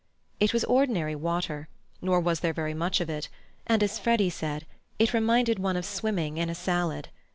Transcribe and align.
It 0.39 0.51
was 0.51 0.63
ordinary 0.63 1.13
water, 1.13 1.67
nor 2.01 2.19
was 2.19 2.39
there 2.39 2.53
very 2.55 2.73
much 2.73 3.01
of 3.01 3.07
it, 3.07 3.29
and, 3.67 3.83
as 3.83 3.99
Freddy 3.99 4.31
said, 4.31 4.65
it 4.97 5.13
reminded 5.13 5.59
one 5.59 5.77
of 5.77 5.85
swimming 5.85 6.37
in 6.37 6.49
a 6.49 6.55
salad. 6.55 7.09